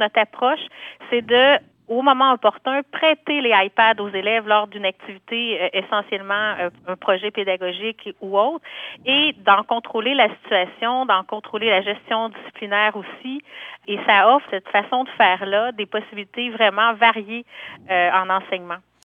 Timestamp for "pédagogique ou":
7.32-8.38